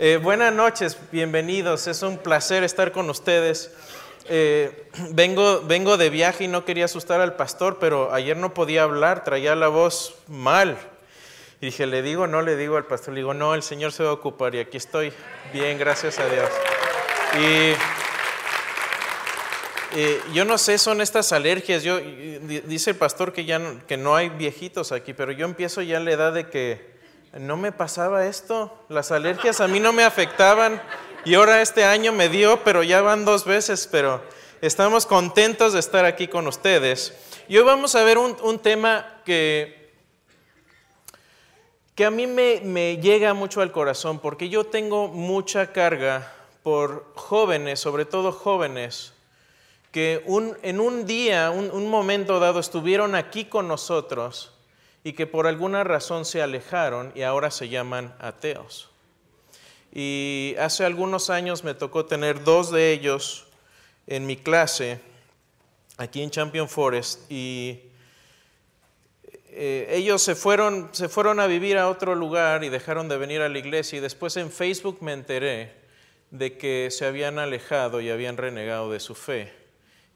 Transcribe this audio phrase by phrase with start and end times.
[0.00, 1.88] Eh, buenas noches, bienvenidos.
[1.88, 3.72] Es un placer estar con ustedes.
[4.28, 8.84] Eh, vengo, vengo de viaje y no quería asustar al pastor, pero ayer no podía
[8.84, 10.78] hablar, traía la voz mal.
[11.60, 13.14] Y dije, ¿le digo no le digo al pastor?
[13.14, 15.12] Le digo, no, el Señor se va a ocupar y aquí estoy
[15.52, 16.48] bien, gracias a Dios.
[17.40, 17.72] Y
[20.32, 21.82] yo no sé, son estas alergias.
[21.82, 25.96] Yo, dice el pastor que ya que no hay viejitos aquí, pero yo empiezo ya
[25.96, 26.97] en la edad de que
[27.38, 30.80] no me pasaba esto, las alergias a mí no me afectaban
[31.24, 34.22] y ahora este año me dio, pero ya van dos veces, pero
[34.60, 37.14] estamos contentos de estar aquí con ustedes.
[37.48, 39.92] Y hoy vamos a ver un, tema que,
[41.94, 47.12] que a mí me, me, llega mucho al corazón, porque yo tengo mucha carga por
[47.14, 49.12] jóvenes, sobre todo jóvenes,
[49.92, 50.24] que
[50.62, 54.57] en un día, un momento dado, estuvieron aquí con nosotros
[55.04, 58.90] y que por alguna razón se alejaron y ahora se llaman ateos.
[59.92, 63.46] Y hace algunos años me tocó tener dos de ellos
[64.06, 65.00] en mi clase
[65.96, 67.80] aquí en Champion Forest y
[69.50, 73.40] eh, ellos se fueron, se fueron a vivir a otro lugar y dejaron de venir
[73.40, 75.72] a la iglesia y después en Facebook me enteré
[76.30, 79.52] de que se habían alejado y habían renegado de su fe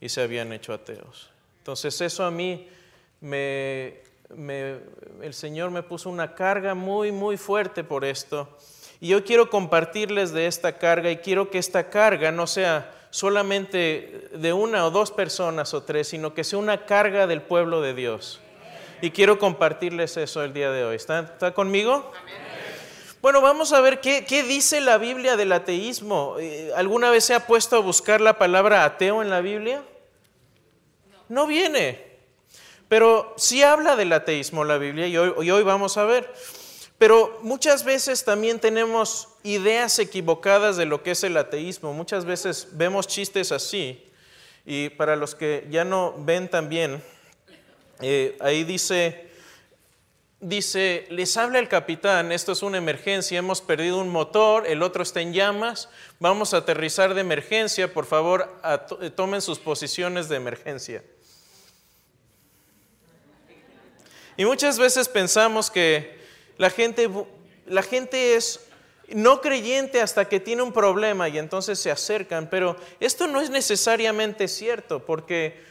[0.00, 1.30] y se habían hecho ateos.
[1.58, 2.68] Entonces eso a mí
[3.20, 4.02] me,
[4.36, 8.48] el Señor me puso una carga muy, muy fuerte por esto.
[9.00, 14.28] Y yo quiero compartirles de esta carga y quiero que esta carga no sea solamente
[14.32, 17.94] de una o dos personas o tres, sino que sea una carga del pueblo de
[17.94, 18.40] Dios.
[19.00, 20.96] Y quiero compartirles eso el día de hoy.
[20.96, 22.12] ¿Está, conmigo?
[23.20, 26.36] Bueno, vamos a ver qué, qué, dice la Biblia del ateísmo.
[26.38, 29.82] Eh, ¿Alguna vez se ha puesto a buscar la palabra ateo en la Biblia?
[31.28, 32.11] No viene.
[32.92, 36.30] Pero sí habla del ateísmo la Biblia y hoy, vamos a ver.
[36.98, 41.94] Pero muchas veces también tenemos ideas equivocadas de lo que es el ateísmo.
[41.94, 44.06] Muchas veces vemos chistes así.
[44.66, 47.02] Y para los que ya no ven también,
[48.02, 49.30] eh, ahí dice,
[50.40, 55.02] dice, les habla el capitán, esto es una emergencia, hemos perdido un motor, el otro
[55.02, 55.88] está en llamas,
[56.20, 58.60] vamos a aterrizar de emergencia, por favor,
[59.16, 61.02] tomen sus posiciones de emergencia.
[64.36, 66.18] Y muchas veces pensamos que
[66.58, 67.08] la gente,
[67.66, 68.60] la gente es
[69.08, 73.50] no creyente hasta que tiene un problema y entonces se acercan, pero esto no es
[73.50, 75.62] necesariamente cierto, porque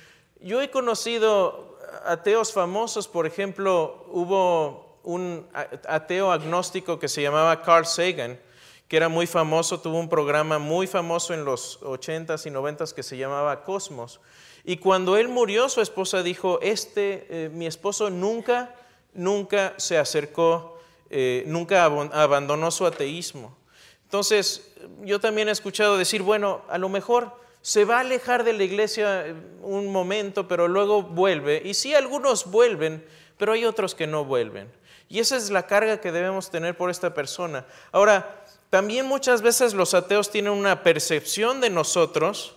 [0.42, 5.48] yo he conocido ateos famosos, por ejemplo, hubo un
[5.88, 8.40] ateo agnóstico que se llamaba Carl Sagan,
[8.88, 13.04] que era muy famoso, tuvo un programa muy famoso en los 80s y 90s que
[13.04, 14.20] se llamaba Cosmos.
[14.64, 18.76] Y cuando él murió, su esposa dijo, este, eh, mi esposo nunca,
[19.14, 20.80] nunca se acercó,
[21.10, 23.58] eh, nunca abandonó su ateísmo.
[24.04, 28.54] Entonces, yo también he escuchado decir, bueno, a lo mejor se va a alejar de
[28.54, 31.62] la iglesia eh, un momento, pero luego vuelve.
[31.66, 33.04] Y sí, algunos vuelven,
[33.38, 34.72] pero hay otros que no vuelven.
[35.10, 37.66] Y esa es la carga que debemos tener por esta persona.
[37.92, 42.56] Ahora, también muchas veces los ateos tienen una percepción de nosotros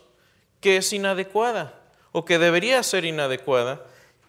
[0.61, 1.84] que es inadecuada
[2.15, 3.83] o que debería ser inadecuada.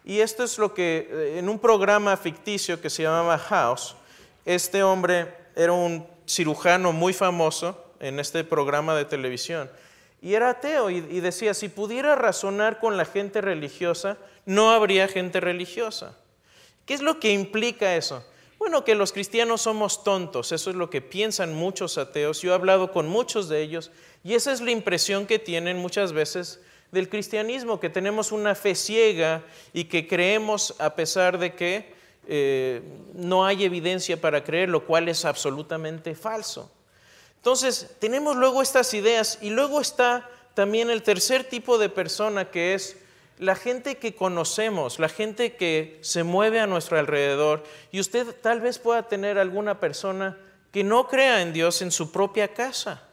[0.04, 3.94] Y esto es lo que eh, en un programa ficticio que se llamaba House,
[4.44, 9.70] este hombre era un cirujano muy famoso en este programa de televisión
[10.26, 15.38] y era ateo y, decía, si pudiera razonar con la gente religiosa, no habría gente
[15.38, 16.16] religiosa.
[16.84, 18.24] ¿Qué es lo que implica eso?
[18.58, 22.40] Bueno, que los cristianos somos tontos, eso es lo que piensan muchos ateos.
[22.40, 23.92] Yo he hablado con muchos de ellos
[24.24, 26.60] y esa es la impresión que tienen muchas veces
[26.92, 29.42] del cristianismo, que tenemos una fe ciega
[29.72, 31.94] y que creemos a pesar de que
[32.28, 32.82] eh,
[33.14, 36.70] no hay evidencia para creer, lo cual es absolutamente falso.
[37.36, 42.74] Entonces, tenemos luego estas ideas y luego está también el tercer tipo de persona que
[42.74, 42.96] es
[43.38, 47.62] la gente que conocemos, la gente que se mueve a nuestro alrededor.
[47.92, 50.38] Y usted tal vez pueda tener alguna persona
[50.72, 53.05] que no crea en Dios en su propia casa.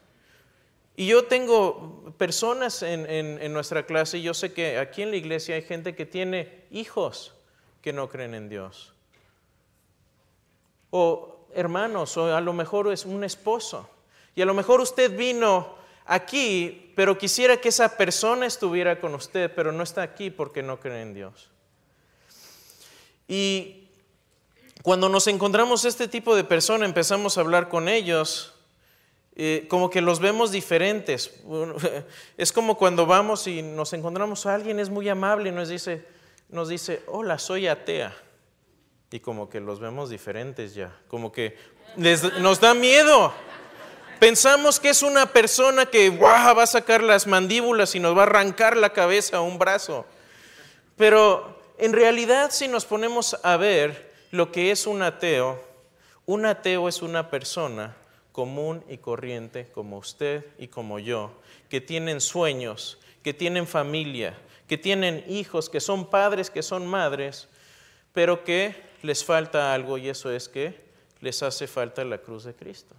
[0.95, 5.55] Y yo tengo personas en, nuestra clase, y yo sé que aquí en la iglesia
[5.55, 7.33] hay gente que tiene hijos
[7.81, 8.93] que no creen en Dios.
[10.91, 13.89] O hermanos, o a lo mejor es un esposo.
[14.35, 15.75] Y a lo mejor usted vino
[16.05, 20.79] aquí, pero quisiera que esa persona estuviera con usted, pero no está aquí porque no
[20.79, 21.49] cree en Dios.
[23.27, 23.87] Y
[24.83, 28.52] cuando nos encontramos este tipo de persona, empezamos a hablar con ellos
[29.35, 31.31] eh, como que los vemos diferentes.
[32.37, 36.05] Es como cuando vamos y nos encontramos a alguien, es muy amable y nos dice,
[36.49, 38.15] nos dice, hola, soy atea.
[39.11, 41.55] Y como que los vemos diferentes ya, como que
[41.95, 43.33] nos da miedo.
[44.19, 48.25] Pensamos que es una persona que va a sacar las mandíbulas y nos va a
[48.25, 50.05] arrancar la cabeza o un brazo.
[50.95, 55.61] Pero en realidad si nos ponemos a ver lo que es un ateo,
[56.25, 57.95] un ateo es una persona
[58.33, 61.31] común y corriente como usted y como yo,
[61.69, 64.37] que tienen sueños, que tienen familia,
[64.67, 67.47] que tienen hijos, que son padres, que son madres,
[68.11, 70.83] pero que les falta algo y eso es que
[71.21, 72.95] les hace falta la cruz de Cristo.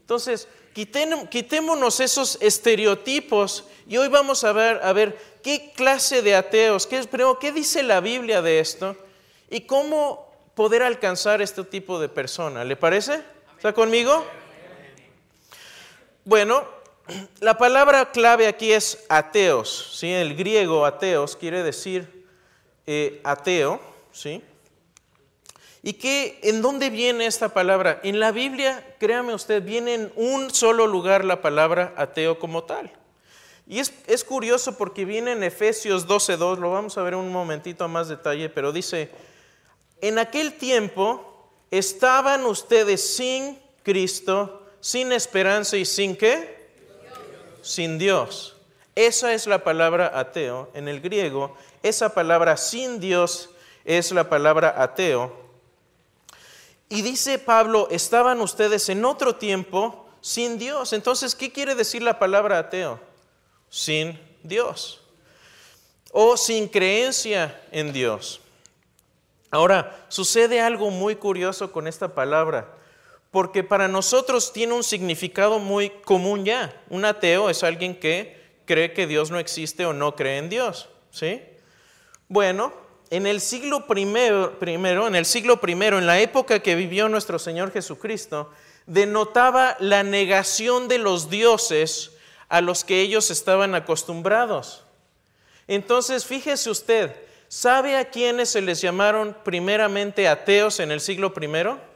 [0.00, 6.86] Entonces, quitémonos esos estereotipos y hoy vamos a ver, a ver qué clase de ateos,
[6.86, 7.00] qué,
[7.40, 8.96] qué dice la Biblia de esto
[9.48, 12.64] y cómo poder alcanzar este tipo de persona.
[12.64, 13.22] ¿Le parece?
[13.56, 14.24] ¿Está conmigo?
[16.24, 16.64] Bueno,
[17.40, 19.90] la palabra clave aquí es ateos.
[19.94, 20.12] ¿sí?
[20.12, 22.26] El griego ateos quiere decir
[22.86, 23.80] eh, ateo.
[24.12, 24.40] ¿sí?
[25.82, 27.98] ¿Y qué, en dónde viene esta palabra?
[28.04, 32.92] En la Biblia, créame usted, viene en un solo lugar la palabra ateo como tal.
[33.66, 37.82] Y es, es curioso porque viene en Efesios 12.2, lo vamos a ver un momentito
[37.82, 39.10] a más detalle, pero dice,
[40.00, 46.68] en aquel tiempo estaban ustedes sin Cristo, sin esperanza y sin qué?
[47.62, 48.56] Sin Dios.
[48.94, 51.56] Esa es la palabra ateo en el griego.
[51.82, 53.48] Esa palabra sin Dios
[53.84, 55.34] es la palabra ateo.
[56.88, 60.92] Y dice Pablo, estaban ustedes en otro tiempo sin Dios.
[60.92, 63.00] Entonces, ¿qué quiere decir la palabra ateo?
[63.70, 65.00] Sin Dios.
[66.10, 68.40] O sin creencia en Dios.
[69.50, 72.81] Ahora, sucede algo muy curioso con esta palabra,
[73.32, 76.80] porque para nosotros tiene un significado muy común ya.
[76.90, 80.90] Un ateo es alguien que cree que Dios no existe o no cree en Dios.
[81.10, 81.42] ¿Sí?
[82.28, 82.74] Bueno,
[83.08, 87.72] en el siglo primero, en el siglo primero, en la época que vivió nuestro Señor
[87.72, 88.50] Jesucristo,
[88.86, 92.12] denotaba la negación de los dioses
[92.50, 94.84] a los que ellos estaban acostumbrados.
[95.68, 97.16] Entonces, fíjese usted,
[97.48, 101.91] ¿sabe a quiénes se les llamaron primeramente ateos en el siglo primero?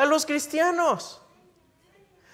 [0.00, 1.20] A los cristianos.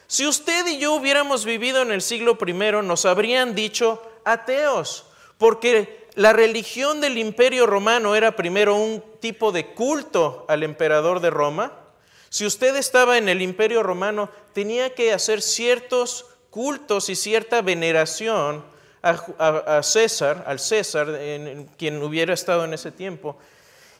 [0.06, 6.06] Si usted y yo hubiéramos vivido en el siglo primero, nos habrían dicho ateos, porque
[6.14, 11.72] la religión del imperio romano era primero un tipo de culto al emperador de Roma.
[12.28, 18.64] Si usted estaba en el imperio romano, tenía que hacer ciertos cultos y cierta veneración
[19.02, 23.36] a, César, al César, en, quien hubiera estado en ese tiempo.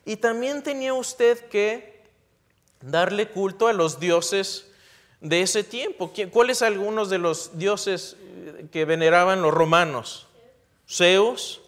[0.05, 1.96] Y también tenía usted que
[2.87, 4.67] darle culto a los dioses
[5.21, 6.13] de ese tiempo.
[6.31, 8.17] ¿Cuáles algunos de los dioses
[8.71, 10.27] que veneraban los romanos?
[10.89, 11.61] Zeus,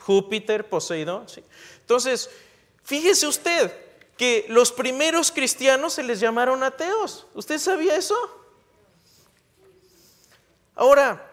[0.00, 1.26] Júpiter, Poseidón.
[1.80, 2.30] Entonces,
[2.82, 3.72] fíjese usted
[4.16, 7.26] que los primeros cristianos se les llamaron ateos.
[7.34, 8.16] ¿Usted sabía eso?
[10.74, 11.30] Ahora,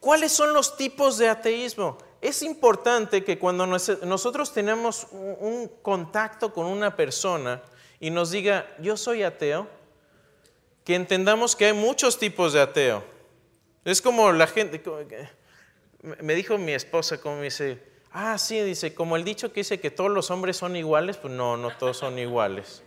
[0.00, 1.98] ¿cuáles son los tipos de ateísmo?
[2.22, 7.60] Es importante que cuando nosotros tenemos un contacto con una persona
[7.98, 9.66] y nos diga, yo soy ateo,
[10.84, 13.02] que entendamos que hay muchos tipos de ateo.
[13.84, 14.80] Es como la gente,
[16.20, 17.82] me dijo mi esposa, como me dice,
[18.12, 21.34] ah, sí, dice, como el dicho que dice que todos los hombres son iguales, pues
[21.34, 22.82] no, no todos son iguales.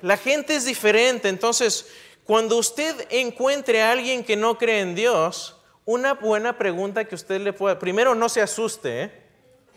[0.00, 1.88] La gente es diferente, entonces,
[2.22, 7.40] cuando usted encuentre a alguien que no cree en Dios, una buena pregunta que usted
[7.40, 9.12] le pueda, primero no se asuste, ¿eh?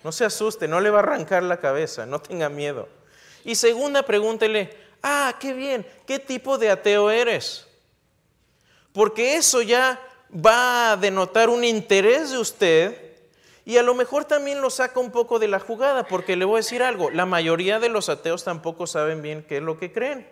[0.04, 2.88] no se asuste, no le va a arrancar la cabeza, no tenga miedo.
[3.44, 7.68] Y segunda, pregúntele, ah, qué bien, ¿qué tipo de ateo eres?
[8.94, 10.00] Porque eso ya
[10.34, 13.08] va a denotar un interés de usted
[13.66, 16.56] y a lo mejor también lo saca un poco de la jugada, porque le voy
[16.56, 19.92] a decir algo, la mayoría de los ateos tampoco saben bien qué es lo que
[19.92, 20.26] creen.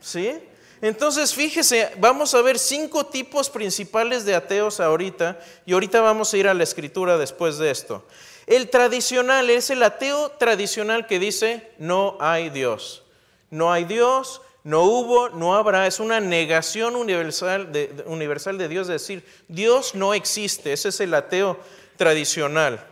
[0.00, 0.42] ¿Sí?
[0.82, 6.36] Entonces, fíjese, vamos a ver cinco tipos principales de ateos ahorita, y ahorita vamos a
[6.36, 8.04] ir a la escritura después de esto.
[8.48, 13.04] El tradicional es el ateo tradicional que dice, no hay Dios.
[13.48, 19.94] No hay Dios, no hubo, no habrá, es una negación universal de, Dios, decir, Dios
[19.94, 21.60] no existe, ese es el ateo
[21.96, 22.84] tradicional.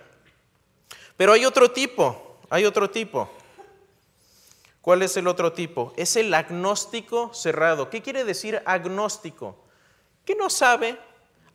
[1.16, 3.28] Pero hay otro tipo, hay otro tipo.
[4.80, 5.92] ¿Cuál es el otro tipo?
[5.96, 7.90] Es el agnóstico cerrado.
[7.90, 9.56] ¿Qué quiere decir agnóstico?
[10.24, 10.98] Que no sabe.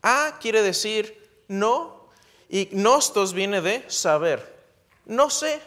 [0.02, 2.10] A quiere decir no.
[2.50, 4.56] Y gnostos viene de saber.
[5.06, 5.60] No sé.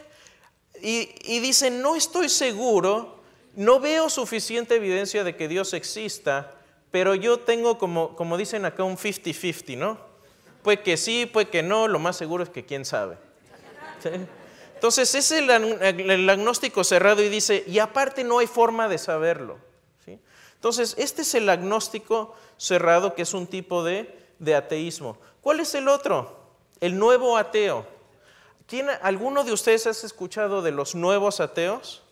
[0.80, 3.18] Y, y dice, no estoy seguro
[3.58, 6.54] no veo suficiente evidencia de que Dios exista,
[6.92, 9.98] pero yo tengo como, como dicen acá un 50-50, ¿no?
[10.62, 13.16] Pues que sí, pues que no, lo más seguro es que quién sabe.
[14.78, 15.50] Entonces es el,
[16.30, 19.58] agnóstico cerrado y dice, y aparte no hay forma de saberlo.
[20.06, 25.18] Entonces, este es el agnóstico cerrado, que es un tipo de, de ateísmo.
[25.40, 26.36] ¿Cuál es el otro?
[26.80, 27.86] El nuevo ateo.
[28.68, 32.04] ¿Quién, ¿Alguno de ustedes has escuchado de los nuevos ateos?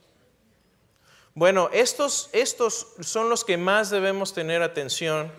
[1.35, 5.31] Bueno, estos, estos son los que más debemos tener atención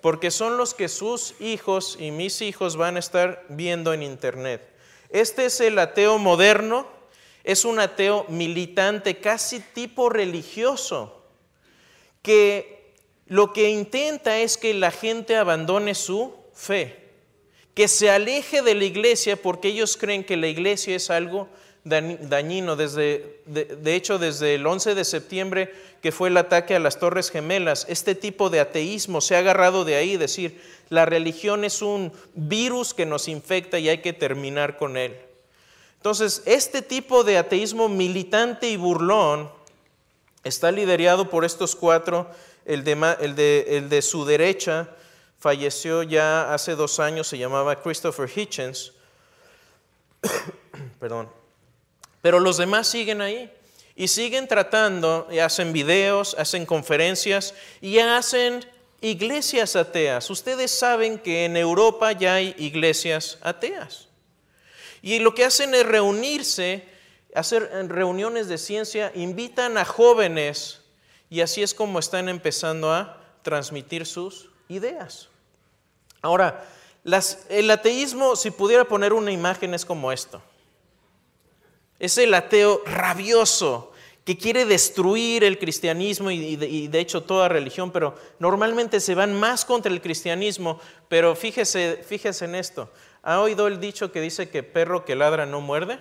[0.00, 4.69] porque son los que sus hijos y mis hijos van a estar viendo en internet.
[5.10, 6.86] Este es el ateo moderno,
[7.42, 11.24] es un ateo militante, casi tipo religioso,
[12.22, 12.94] que
[13.26, 17.10] lo que intenta es que la gente abandone su fe,
[17.74, 21.48] que se aleje de la iglesia porque ellos creen que la iglesia es algo
[21.84, 22.76] dañino.
[22.76, 25.72] Desde, de, hecho, desde el 11 de septiembre,
[26.02, 29.84] que fue el ataque a las Torres Gemelas, este tipo de ateísmo se ha agarrado
[29.84, 34.76] de ahí, decir, la religión es un virus que nos infecta y hay que terminar
[34.76, 35.16] con él.
[35.96, 39.50] Entonces, este tipo de ateísmo militante y burlón
[40.44, 42.30] está liderado por estos cuatro.
[42.64, 44.88] El de, el de, el de su derecha
[45.38, 48.92] falleció ya hace dos años, se llamaba Christopher Hitchens.
[51.00, 51.39] Perdón.
[52.22, 53.50] Pero los demás siguen ahí
[53.96, 58.64] y siguen tratando, y hacen videos, hacen conferencias y hacen
[59.00, 60.30] iglesias ateas.
[60.30, 64.08] Ustedes saben que en Europa ya hay iglesias ateas.
[65.02, 66.84] Y lo que hacen es reunirse,
[67.34, 70.80] hacer reuniones de ciencia, invitan a jóvenes
[71.30, 75.28] y así es como están empezando a transmitir sus ideas.
[76.22, 76.66] Ahora,
[77.48, 80.42] el ateísmo, si pudiera poner una imagen, es como esto.
[82.00, 83.92] Es el ateo rabioso
[84.24, 89.64] que quiere destruir el cristianismo y, de, hecho toda religión, pero normalmente se van más
[89.64, 90.80] contra el cristianismo.
[91.08, 92.90] Pero fíjese, fíjese en esto.
[93.22, 95.98] ¿Ha oído el dicho que dice que perro que ladra no muerde?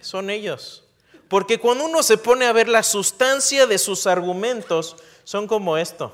[0.00, 0.84] Son ellos.
[1.28, 6.12] Porque cuando uno se pone a ver la sustancia de sus argumentos, son como esto.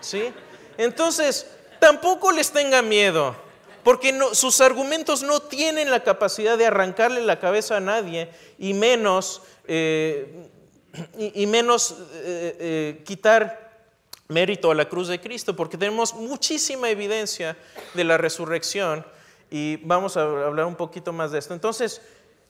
[0.00, 0.32] ¿Sí?
[0.78, 1.46] Entonces,
[1.78, 3.45] tampoco les tenga miedo
[3.86, 8.28] porque sus argumentos no tienen la capacidad de arrancarle la cabeza a nadie
[8.58, 10.48] y menos, eh,
[11.16, 13.86] y, menos eh, eh, quitar
[14.26, 17.56] mérito a la cruz de Cristo, porque tenemos muchísima evidencia
[17.94, 19.06] de la resurrección
[19.52, 21.54] y vamos a hablar un poquito más de esto.
[21.54, 22.02] Entonces,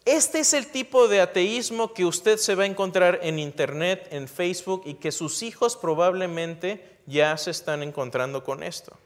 [0.07, 4.27] este es el tipo de ateísmo que usted se va a encontrar en Internet, en
[4.27, 8.97] Facebook y que sus hijos probablemente ya se están encontrando con esto.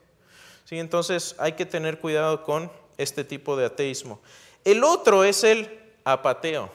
[0.78, 4.20] Entonces hay que tener cuidado con este tipo de ateísmo.
[4.64, 6.70] El otro es el apateo.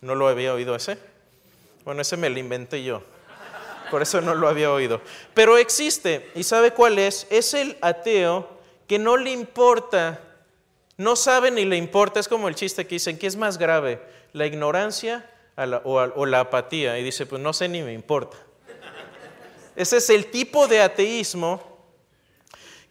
[0.00, 0.98] ¿No lo había oído ese?
[1.84, 3.02] Bueno, ese me lo inventé yo.
[3.90, 5.00] Por eso no lo había oído.
[5.34, 7.26] Pero existe, ¿y sabe cuál es?
[7.30, 8.48] Es el ateo
[8.88, 10.20] que no le importa,
[10.96, 12.18] no sabe ni le importa.
[12.18, 14.00] Es como el chiste que dicen, ¿qué es más grave?
[14.32, 15.30] ¿La ignorancia
[15.84, 16.98] o, o la apatía?
[16.98, 18.38] Y dice, pues no sé ni me importa.
[19.76, 21.71] Ese es el tipo de ateísmo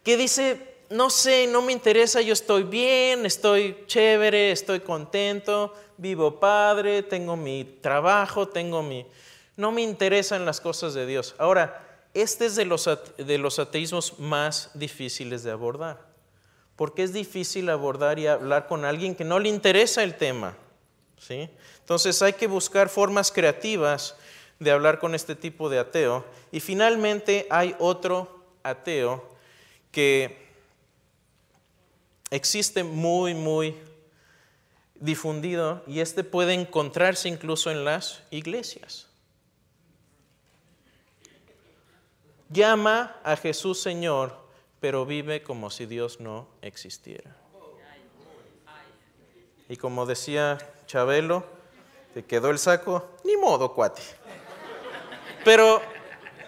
[0.02, 6.38] que dice, no sé, no me interesa, yo estoy bien, estoy chévere, estoy contento, vivo
[6.38, 9.06] padre, tengo mi trabajo, tengo mi...
[9.56, 11.34] No me interesan las cosas de Dios.
[11.38, 16.00] Ahora, este es de los, de los ateísmos más difíciles de abordar,
[16.76, 20.56] porque es difícil abordar y hablar con alguien que no le interesa el tema.
[21.18, 21.48] ¿sí?
[21.80, 24.16] Entonces hay que buscar formas creativas
[24.58, 26.24] de hablar con este tipo de ateo.
[26.50, 29.31] Y finalmente hay otro ateo
[29.92, 30.36] que
[32.30, 33.76] existe muy, muy
[34.94, 39.08] difundido y este puede encontrarse incluso en las iglesias.
[42.48, 44.36] Llama a Jesús Señor,
[44.80, 47.36] pero vive como si Dios no existiera.
[49.68, 51.44] Y como decía Chabelo,
[52.14, 54.02] te quedó el saco, ni modo, cuate.
[55.44, 55.80] Pero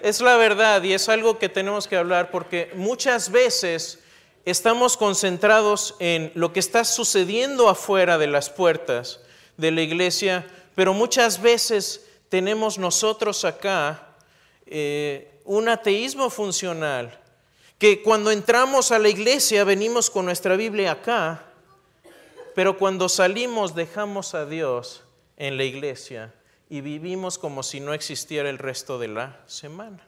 [0.04, 4.00] es la verdad y es algo que tenemos que hablar porque muchas veces
[4.44, 9.20] estamos concentrados en lo que está sucediendo afuera de las puertas
[9.56, 14.08] de la iglesia, pero muchas veces tenemos nosotros acá
[14.66, 17.18] eh, un ateísmo funcional,
[17.78, 21.46] que cuando entramos a la iglesia venimos con nuestra Biblia acá,
[22.54, 25.02] pero cuando salimos dejamos a Dios
[25.38, 26.34] en la iglesia
[26.68, 30.06] y vivimos como si no existiera el resto de la semana.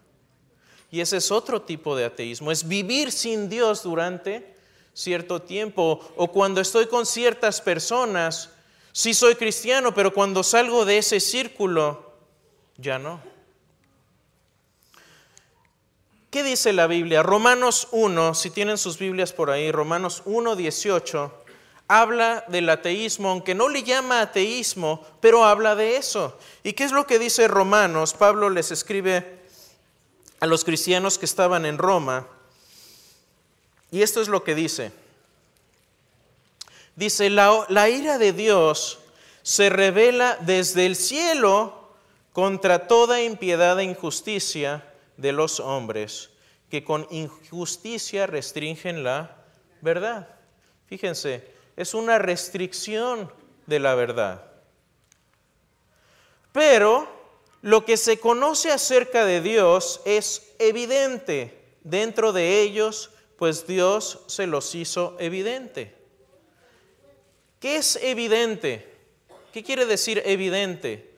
[0.91, 4.55] Y ese es otro tipo de ateísmo, es vivir sin Dios durante
[4.95, 8.51] cierto tiempo o cuando estoy con ciertas personas,
[8.93, 12.15] sí soy cristiano, pero cuando salgo de ese círculo,
[12.79, 13.21] ya no.
[16.31, 17.23] ¿Qué dice la Biblia?
[17.23, 21.45] Romanos 1, si tienen sus Biblias por ahí, Romanos 1, 18,
[21.89, 26.39] habla del ateísmo, aunque no le llama ateísmo, pero habla de eso.
[26.63, 28.15] ¿Y qué es lo que dice Romanos?
[28.15, 29.41] Pablo les escribe
[30.41, 32.27] a los cristianos que estaban en Roma,
[33.91, 34.93] y esto es lo que dice.
[36.97, 38.99] Dice, la, ira de Dios
[39.43, 41.91] se revela desde el cielo
[42.33, 44.85] contra toda impiedad e injusticia
[45.17, 46.31] de los hombres,
[46.71, 49.37] que con injusticia restringen la
[49.81, 50.29] verdad.
[50.89, 53.31] Fíjense, es una restricción
[53.67, 54.51] de la verdad.
[56.53, 57.09] Pero
[57.63, 64.47] lo que se conoce acerca de Dios es evidente dentro de ellos, pues Dios se
[64.47, 65.95] los hizo evidente.
[67.61, 68.91] ¿Qué es evidente?
[69.53, 71.11] ¿Qué quiere decir evidente?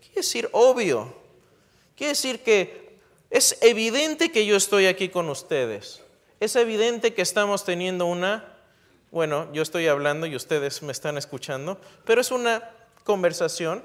[0.00, 1.16] Quiere decir obvio.
[1.96, 2.98] Quiere decir que
[3.30, 6.02] es evidente que yo estoy aquí con ustedes.
[6.40, 8.57] Es evidente que estamos teniendo una
[9.10, 12.70] bueno, yo estoy hablando y ustedes me están escuchando, pero es una
[13.04, 13.82] conversación.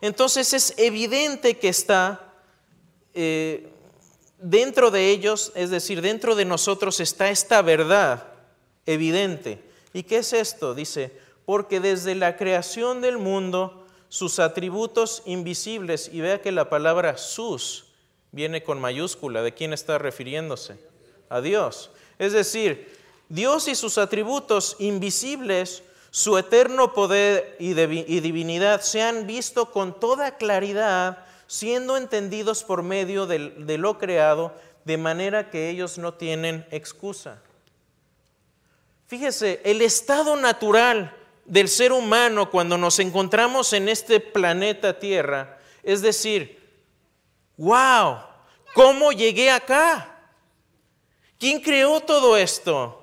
[0.00, 2.32] Entonces es evidente que está
[3.12, 3.68] eh,
[4.38, 8.26] dentro de ellos, es decir, dentro de nosotros está esta verdad
[8.86, 9.62] evidente.
[9.92, 10.74] ¿Y qué es esto?
[10.74, 11.12] Dice,
[11.44, 17.86] porque desde la creación del mundo, sus atributos invisibles, y vea que la palabra sus
[18.32, 20.78] viene con mayúscula, ¿de quién está refiriéndose?
[21.28, 21.90] A Dios.
[22.18, 22.99] Es decir,
[23.30, 27.72] Dios y sus atributos invisibles, su eterno poder y
[28.20, 34.52] divinidad se han visto con toda claridad, siendo entendidos por medio de lo creado,
[34.84, 37.40] de manera que ellos no tienen excusa.
[39.06, 46.02] Fíjese, el estado natural del ser humano cuando nos encontramos en este planeta Tierra, es
[46.02, 46.58] decir,
[47.56, 48.18] wow,
[48.74, 50.18] ¿cómo llegué acá?
[51.38, 52.96] ¿Quién creó todo esto?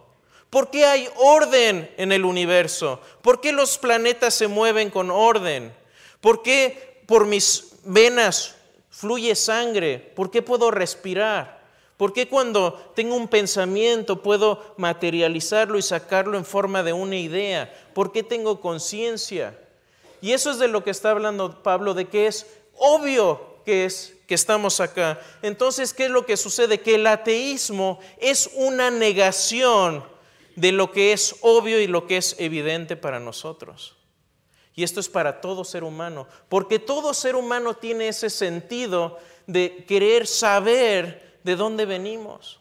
[0.50, 3.02] ¿Por qué hay orden en el universo?
[3.22, 5.74] ¿Por qué los planetas se mueven con orden?
[6.22, 8.56] ¿Por qué por mis venas
[8.90, 10.00] fluye sangre?
[10.16, 11.58] ¿Por qué puedo respirar?
[11.98, 17.74] ¿Por qué cuando tengo un pensamiento puedo materializarlo y sacarlo en forma de una idea?
[17.94, 19.60] ¿Por qué tengo conciencia?
[20.22, 24.14] Y eso es de lo que está hablando Pablo, de que es obvio que es
[24.28, 25.20] que estamos acá.
[25.42, 26.80] Entonces, ¿qué es lo que sucede?
[26.80, 30.04] Que el ateísmo es una negación
[30.58, 33.96] de lo que es obvio y lo que es evidente para nosotros.
[34.74, 39.86] Y esto es para todo ser humano, porque todo ser humano tiene ese sentido de
[39.86, 42.60] querer saber de dónde venimos,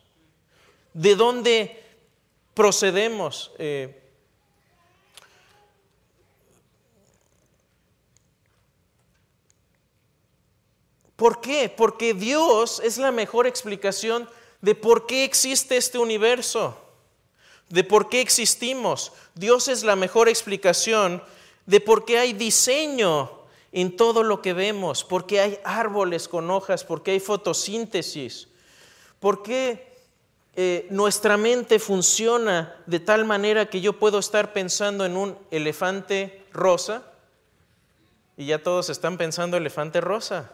[0.92, 1.82] de dónde
[2.52, 3.52] procedemos.
[3.58, 4.02] Eh,
[11.16, 11.72] ¿Por qué?
[11.74, 14.28] Porque Dios es la mejor explicación
[14.60, 16.82] de por qué existe este universo
[17.68, 19.12] de por qué existimos.
[19.34, 21.22] Dios es la mejor explicación
[21.66, 23.30] de por qué hay diseño
[23.72, 28.48] en todo lo que vemos, por qué hay árboles con hojas, por qué hay fotosíntesis,
[29.20, 29.94] por qué
[30.54, 36.44] eh, nuestra mente funciona de tal manera que yo puedo estar pensando en un elefante
[36.52, 37.02] rosa
[38.36, 40.52] y ya todos están pensando elefante rosa.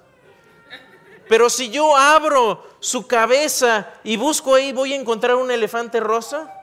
[1.29, 6.62] Pero si yo abro su cabeza y busco ahí, voy a encontrar un elefante rosa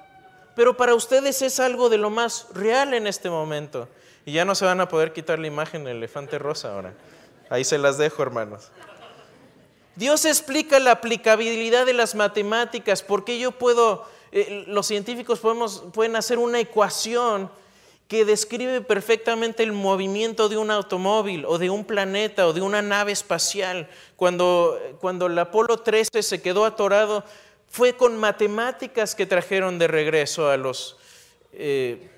[0.59, 3.87] pero para ustedes es algo de lo más real en este momento.
[4.25, 6.93] Y ya no se van a poder quitar la imagen del elefante rosa ahora.
[7.49, 8.69] Ahí se las dejo, hermanos.
[9.95, 16.17] Dios explica la aplicabilidad de las matemáticas, porque yo puedo, eh, los científicos podemos, pueden
[16.17, 17.49] hacer una ecuación
[18.09, 22.81] que describe perfectamente el movimiento de un automóvil o de un planeta o de una
[22.81, 23.87] nave espacial.
[24.17, 27.23] Cuando, cuando el Apolo 13 se quedó atorado,
[27.69, 30.97] fue con matemáticas que trajeron de regreso a los,
[31.53, 32.09] eh,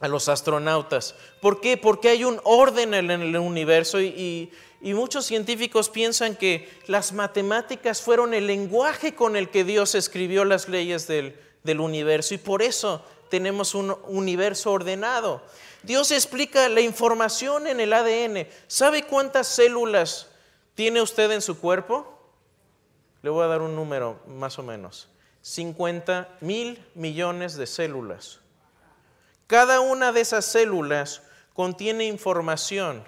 [0.00, 1.14] a los astronautas.
[1.40, 1.76] ¿Por qué?
[1.76, 8.32] Porque hay un orden en el universo y, muchos científicos piensan que las matemáticas fueron
[8.32, 13.04] el lenguaje con el que Dios escribió las leyes del, del universo y por eso
[13.28, 15.42] tenemos un universo ordenado.
[15.82, 18.48] Dios explica la información en el ADN.
[18.66, 20.28] ¿Sabe cuántas células
[20.74, 22.17] tiene usted en su cuerpo?
[23.22, 25.08] Le voy a dar un número más o menos.
[25.42, 28.40] 50 mil millones de células.
[29.46, 31.22] Cada una de esas células
[31.54, 33.02] contiene información,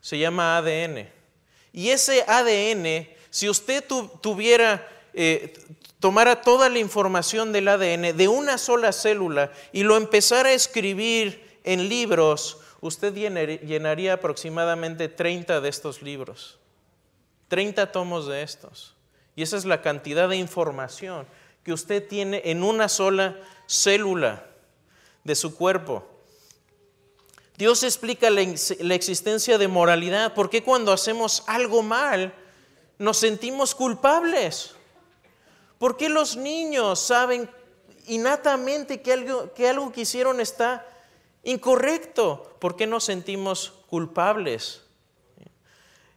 [0.00, 1.08] se llama ADN.
[1.72, 3.84] Y ese ADN, si usted
[4.20, 5.54] tuviera, eh,
[6.00, 11.60] tomara toda la información del ADN de una sola célula y lo empezara a escribir
[11.64, 16.58] en libros, usted llenaría aproximadamente 30 de estos libros,
[17.48, 18.96] 30 tomos de estos.
[19.34, 21.26] Y esa es la cantidad de información
[21.64, 24.46] que usted tiene en una sola célula.
[25.24, 26.04] de su cuerpo.
[27.56, 30.34] Dios explica la, existencia de moralidad.
[30.34, 32.34] ¿Por qué cuando hacemos algo mal
[32.98, 34.74] nos sentimos culpables?
[35.78, 37.48] ¿Por qué los niños saben
[38.06, 40.86] innatamente que algo que, hicieron está
[41.44, 42.56] incorrecto?
[42.58, 44.82] ¿Por qué nos sentimos culpables?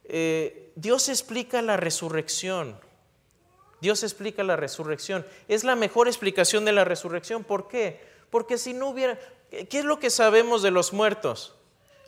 [0.06, 2.80] Eh, Dios explica la resurrección.
[3.86, 5.28] Dios explica la resurrección.
[5.48, 7.43] Es la mejor explicación de la resurrección.
[7.43, 8.02] ¿Por qué?
[8.32, 9.19] Porque si no hubiera,
[9.69, 11.54] ¿Qué es lo que sabemos de los muertos?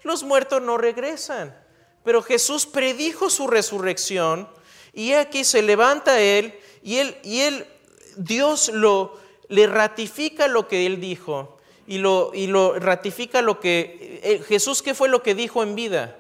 [0.02, 1.56] Los muertos no regresan,
[2.04, 4.50] pero Jesús predijo su resurrección
[4.92, 7.68] y aquí se levanta él y él y él
[8.16, 14.20] Dios lo le ratifica lo que él dijo y lo, y lo ratifica lo que
[14.24, 16.18] eh, Jesús qué fue lo que dijo en vida.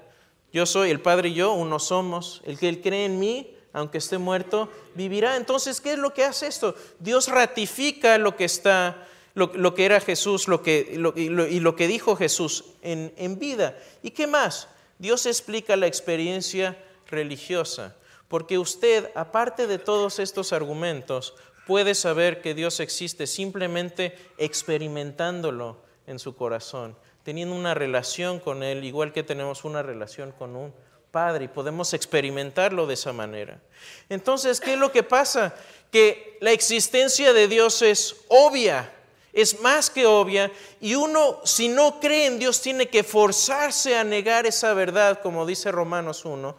[0.53, 2.43] Yo soy el Padre y yo uno somos.
[2.45, 5.37] El que él cree en mí, aunque esté muerto, vivirá.
[5.37, 6.75] Entonces, ¿qué es lo que hace esto?
[6.99, 12.15] Dios ratifica lo que está lo, que era Jesús lo que, y lo que dijo
[12.15, 13.77] Jesús en, en vida.
[14.01, 14.67] ¿Y qué más?
[14.97, 17.95] Dios explica la experiencia religiosa,
[18.29, 21.35] porque usted, aparte de todos estos argumentos,
[21.67, 28.83] puede saber que Dios existe simplemente experimentándolo en su corazón, teniendo una relación con Él,
[28.85, 30.73] igual que tenemos una relación con un
[31.17, 33.59] Padre, y podemos experimentarlo de esa manera.
[34.07, 35.55] Entonces, ¿qué es lo que pasa?
[35.91, 38.93] Que la existencia de Dios es obvia,
[39.33, 44.03] es más que obvia y uno si no cree en Dios tiene que forzarse a
[44.03, 46.55] negar esa verdad, como dice Romanos 1.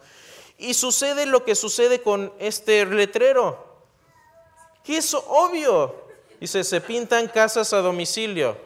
[0.57, 3.65] Y sucede lo que sucede con este letrero,
[4.83, 6.03] que es obvio.
[6.41, 8.57] Dice, se pintan casas a domicilio.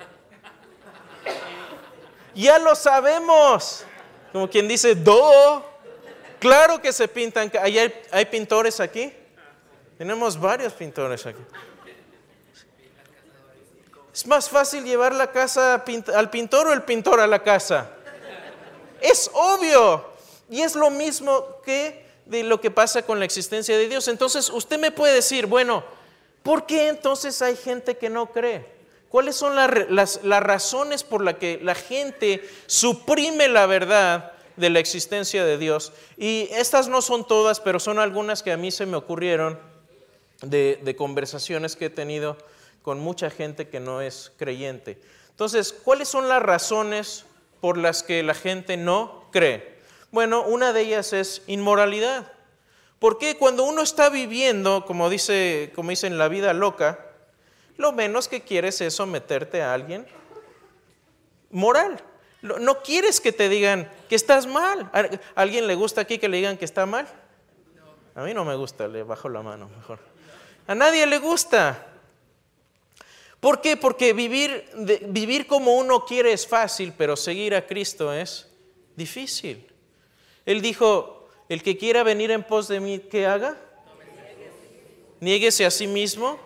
[2.34, 3.86] Ya lo sabemos.
[4.32, 5.72] Como quien dice, do.
[6.43, 7.49] Claro que se pintan.
[7.62, 7.79] ¿Hay,
[8.12, 9.13] hay pintores aquí?
[9.97, 11.39] Tenemos varios pintores aquí.
[14.13, 15.82] ¿Es más fácil llevar la casa
[16.13, 17.91] al pintor o el pintor a la casa?
[18.99, 20.03] Es obvio.
[20.49, 24.10] Y es lo mismo que de lo que pasa con la existencia de Dios.
[24.10, 25.86] Entonces usted me puede decir, bueno,
[26.43, 28.65] ¿por qué entonces hay gente que no cree?
[29.08, 35.45] ¿Cuáles son las, razones por las que la gente suprime la verdad de la existencia
[35.45, 35.93] de Dios?
[36.17, 39.59] Y estas no son todas, pero son algunas que a mí se me ocurrieron
[40.41, 42.37] de, de conversaciones que he tenido
[42.81, 44.99] con mucha gente que no es creyente.
[45.29, 47.25] Entonces, ¿cuáles son las razones
[47.61, 49.79] por las que la gente no cree?
[50.11, 52.31] Bueno, una de ellas es inmoralidad.
[52.99, 57.05] Porque cuando uno está viviendo, como dice, como dicen, la vida loca,
[57.77, 60.05] lo menos que quieres es someterte a alguien
[61.49, 62.01] moral.
[62.43, 64.89] No quieres que te digan que estás mal.
[64.93, 65.10] ¿A
[65.41, 67.08] alguien le gusta aquí que le digan que está mal?
[68.15, 69.99] A mí no me gusta, le bajo la mano mejor.
[70.67, 71.88] A nadie le gusta.
[73.39, 73.77] ¿Por qué?
[73.77, 74.69] Porque vivir,
[75.08, 78.49] vivir como uno quiere es fácil, pero seguir a Cristo es
[78.95, 79.65] difícil.
[80.45, 83.58] Él dijo, el que quiera venir en pos de mí, ¿qué haga?
[85.21, 86.39] Niéguese a sí mismo.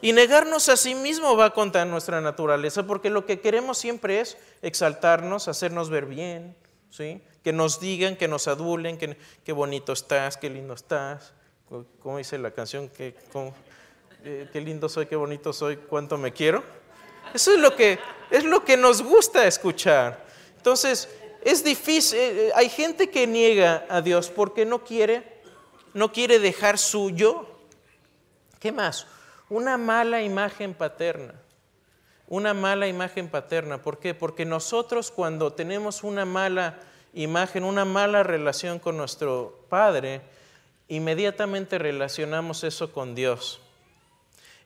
[0.00, 4.38] Y negarnos a sí mismo va contra nuestra naturaleza, porque lo que queremos siempre es
[4.62, 6.54] exaltarnos, hacernos ver bien,
[6.90, 7.20] ¿sí?
[7.42, 11.32] que nos digan, que nos adulen, que, qué bonito estás, qué lindo estás.
[12.00, 12.88] ¿Cómo dice la canción?
[12.88, 13.14] Que,
[14.24, 16.62] eh, qué lindo soy, qué bonito soy, cuánto me quiero.
[17.34, 17.98] Eso es lo que,
[18.30, 20.26] es lo que nos gusta escuchar.
[20.56, 21.08] Entonces,
[21.42, 25.40] es difícil, eh, eh, hay gente que niega a Dios porque no quiere,
[25.94, 27.46] no quiere dejar suyo.
[28.60, 29.06] ¿Qué más?
[29.50, 31.34] Una mala imagen paterna.
[32.28, 33.82] Una mala imagen paterna.
[33.82, 34.14] ¿Por qué?
[34.14, 36.78] Porque nosotros cuando tenemos una mala
[37.14, 40.20] imagen, una mala relación con nuestro Padre,
[40.88, 43.60] inmediatamente relacionamos eso con Dios.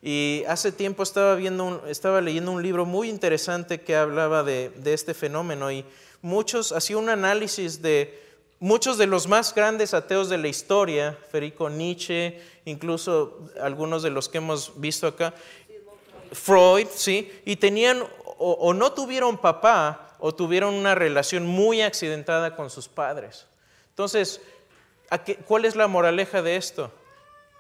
[0.03, 5.15] Y hace tiempo estaba, viendo estaba leyendo un libro muy interesante que hablaba de, este
[5.15, 5.85] fenómeno y
[6.23, 8.21] muchos, hacía un análisis de
[8.63, 14.29] muchos de los más grandes ateos de la historia, Federico Nietzsche, incluso algunos de los
[14.29, 15.35] que hemos visto acá,
[16.31, 17.33] Freud, ¿sí?
[17.45, 18.05] Y tenían
[18.39, 23.47] o, no tuvieron papá o tuvieron una relación muy accidentada con sus padres.
[23.89, 24.41] Entonces,
[25.47, 26.93] ¿cuál es la moraleja de esto?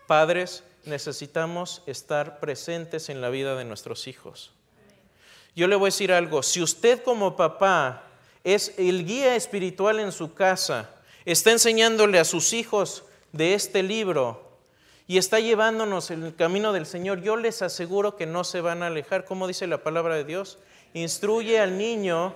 [0.06, 4.52] Padres, necesitamos estar presentes en la vida de nuestros hijos.
[5.56, 8.04] Yo le voy a decir algo, si usted como papá
[8.44, 10.90] es el guía espiritual en su casa,
[11.24, 14.52] está enseñándole a sus hijos de este libro
[15.06, 18.82] y está llevándonos en el camino del Señor, yo les aseguro que no se van
[18.82, 20.58] a alejar, como dice la palabra de Dios.
[20.94, 22.34] Instruye al niño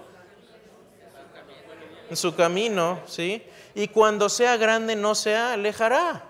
[2.11, 3.43] en su camino, ¿sí?
[3.75, 6.25] Y cuando sea grande no se alejará.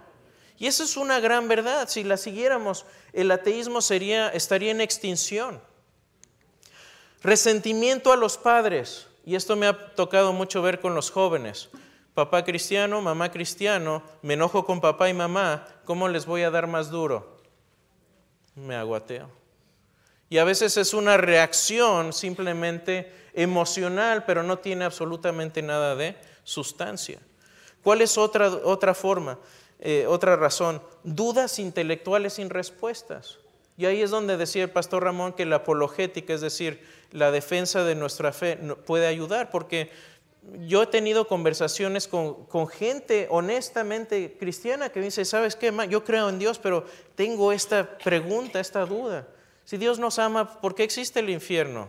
[0.59, 1.89] Y eso es una gran verdad.
[1.89, 5.61] Si la siguiéramos, el ateísmo sería, estaría en extinción.
[7.23, 9.07] Resentimiento a los padres.
[9.27, 11.69] Y esto me ha tocado mucho ver con los jóvenes.
[12.15, 16.69] Papá cristiano, mamá cristiano, me enojo con papá y mamá, ¿cómo les voy a dar
[16.69, 17.37] más duro?
[18.55, 19.29] Me aguateo.
[20.31, 27.19] Y a veces es una reacción simplemente emocional, pero no tiene absolutamente nada de sustancia.
[27.83, 29.41] ¿Cuál es otra, otra forma,
[29.81, 30.81] eh, otra razón?
[31.03, 33.39] Dudas intelectuales sin respuestas.
[33.79, 37.85] Y ahí es donde decía el pastor Ramón que la apologética, es decir, la defensa
[37.85, 39.91] de nuestra fe, puede ayudar, porque
[40.61, 45.73] yo he tenido conversaciones con, con, gente honestamente cristiana que dice, ¿sabes qué?
[45.91, 49.27] Yo creo en Dios, pero tengo esta pregunta, esta duda.
[49.65, 51.89] Si Dios nos ama, ¿por qué existe el infierno?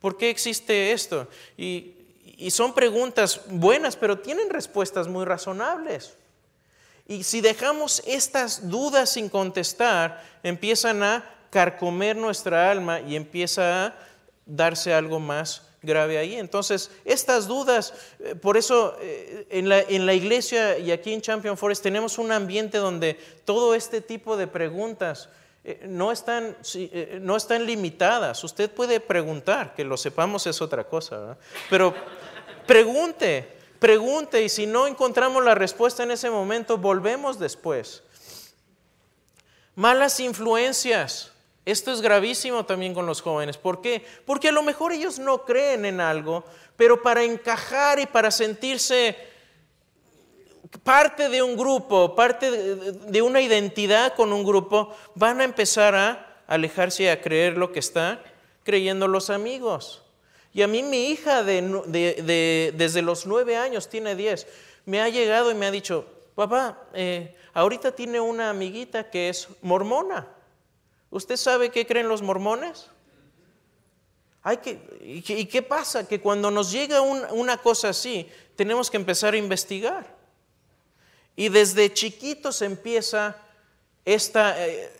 [0.00, 1.26] ¿Por qué existe esto?
[1.56, 1.94] Y,
[2.36, 6.16] y son preguntas buenas, pero tienen respuestas muy razonables.
[7.06, 13.94] Y si dejamos estas dudas sin contestar, empiezan a carcomer nuestra alma y empieza a
[14.46, 16.34] darse algo más grave ahí.
[16.34, 21.82] Entonces, estas dudas, eh, por eso eh, en la, iglesia y aquí en Champion Forest
[21.82, 23.14] tenemos un ambiente donde
[23.44, 25.28] todo este tipo de preguntas
[25.62, 26.56] eh, no están,
[27.20, 28.42] no están limitadas.
[28.42, 31.36] Usted puede preguntar, que lo sepamos es otra cosa,
[31.70, 31.94] pero
[32.66, 38.02] pregunte, pregunte y si no encontramos la respuesta en ese momento, volvemos después.
[39.74, 41.32] Malas influencias.
[41.64, 43.56] Esto es gravísimo también con los jóvenes.
[43.56, 44.04] ¿Por qué?
[44.26, 46.44] Porque a lo mejor ellos no creen en algo,
[46.76, 49.16] pero para encajar y para sentirse
[50.82, 56.42] parte de un grupo, parte de una identidad con un grupo, van a empezar a
[56.46, 58.20] alejarse y a creer lo que están
[58.62, 60.03] creyendo los amigos.
[60.54, 64.46] Y a mí mi hija desde los nueve años, tiene diez,
[64.86, 69.48] me ha llegado y me ha dicho, papá, eh, ahorita tiene una amiguita que es
[69.62, 70.28] mormona.
[71.10, 72.86] ¿Usted sabe qué creen los mormones?
[74.44, 76.06] Hay que, ¿Y qué pasa?
[76.06, 80.06] Que cuando nos llega una cosa así, tenemos que empezar a investigar.
[81.34, 83.36] Y desde chiquitos empieza
[84.04, 84.92] eh,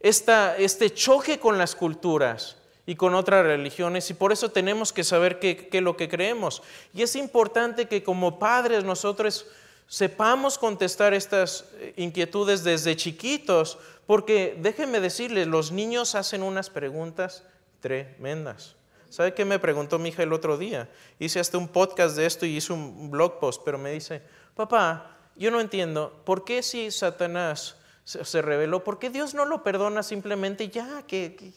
[0.00, 5.38] este choque con las culturas y con otras religiones y por eso tenemos que saber
[5.38, 6.62] qué es lo que creemos.
[6.94, 9.46] Y es importante que como padres nosotros
[9.90, 17.42] sepamos contestar estas eh, inquietudes desde chiquitos, porque déjenme decirles, los niños hacen unas preguntas
[17.80, 18.76] tremendas.
[19.08, 20.88] ¿Sabe qué me preguntó mi hija el otro día?
[21.18, 24.22] Hice hasta un podcast de esto y hice un blog post, pero me dice,
[24.54, 29.62] papá, yo no entiendo, ¿por qué si Satanás se reveló, por qué Dios no lo
[29.62, 31.52] perdona simplemente ya, que,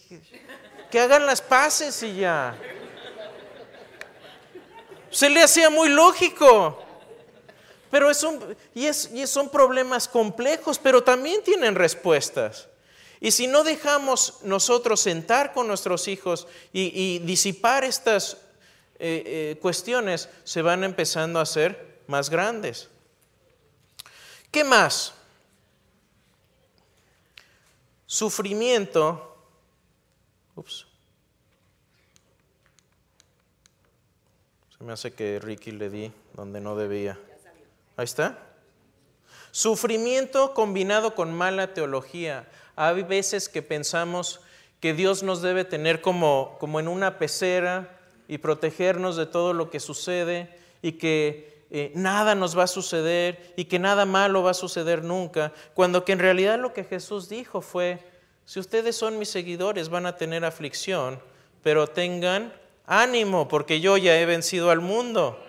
[0.93, 2.55] que, hagan las paces y ya?
[5.09, 6.79] Se le hacía muy lógico.
[7.89, 8.23] Pero es
[8.75, 12.67] y, son problemas complejos, pero también tienen respuestas.
[13.19, 18.37] Y si no dejamos nosotros sentar con nuestros hijos y, disipar estas
[18.99, 22.87] eh, eh, cuestiones, se van empezando a hacer más grandes.
[24.51, 25.13] ¿Qué más?
[28.05, 29.32] Sufrimiento.
[30.55, 30.85] Ups.
[34.77, 37.19] Se me hace que Ricky le di donde no debía.
[37.95, 38.37] Ahí está.
[39.51, 42.47] Sufrimiento combinado con mala teología.
[42.75, 44.41] Hay veces que pensamos
[44.79, 49.69] que Dios nos debe tener como, como en una pecera y protegernos de todo lo
[49.69, 50.49] que sucede
[50.81, 55.03] y que eh, nada nos va a suceder y que nada malo va a suceder
[55.03, 57.99] nunca, cuando que en realidad lo que Jesús dijo fue,
[58.45, 61.19] si ustedes son mis seguidores van a tener aflicción,
[61.61, 62.53] pero tengan
[62.85, 65.39] ánimo, porque yo ya he vencido al mundo.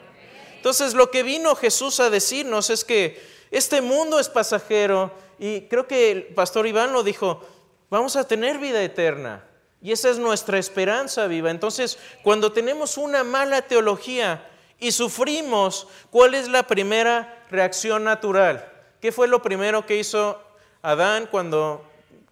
[0.56, 5.86] Entonces lo que vino Jesús a decirnos es que este mundo es pasajero y creo
[5.86, 7.44] que el pastor Iván lo dijo,
[7.90, 9.44] vamos a tener vida eterna.
[9.82, 11.50] Y esa es nuestra esperanza viva.
[11.50, 18.70] Entonces, cuando tenemos una mala teología, y sufrimos, ¿cuál es la primera reacción natural?
[19.00, 20.40] ¿Qué fue lo primero que hizo
[20.82, 21.84] Adán cuando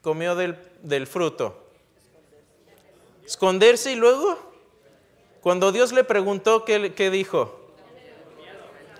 [0.02, 1.66] comió del, fruto?
[3.24, 4.38] Esconderse y luego,
[5.40, 7.74] cuando Dios le preguntó, ¿qué, qué dijo?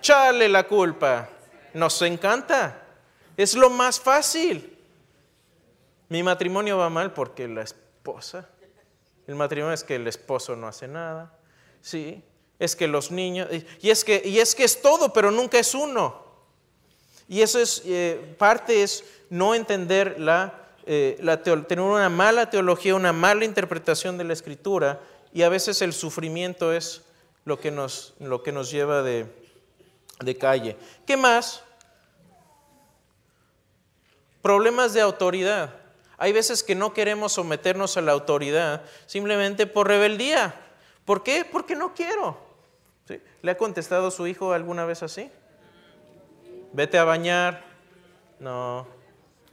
[0.00, 1.28] Chale la culpa.
[1.74, 2.82] Nos encanta.
[3.36, 4.78] Es lo más fácil.
[6.08, 8.48] Mi matrimonio va mal porque la esposa.
[9.26, 11.36] El matrimonio es que el esposo no hace nada.
[11.82, 12.22] Sí
[12.62, 13.48] es que los niños,
[13.80, 16.22] y es que, y es, que es todo, pero nunca es uno.
[17.28, 21.18] Y eso es, eh, parte es no entender la, eh,
[21.68, 25.00] tener una mala teología, una mala interpretación de la escritura,
[25.32, 27.02] y a veces el sufrimiento es
[27.44, 29.26] lo que nos, lo que nos lleva de,
[30.20, 30.76] de calle.
[31.06, 31.62] ¿Qué más?
[34.42, 35.74] Problemas de autoridad.
[36.18, 40.54] Hay veces que no queremos someternos a la autoridad simplemente por rebeldía.
[41.04, 41.44] ¿Por qué?
[41.44, 42.38] Porque no quiero.
[43.42, 45.30] ¿Le ha contestado su hijo alguna vez así?
[46.72, 47.64] Vete a bañar.
[48.38, 48.86] No.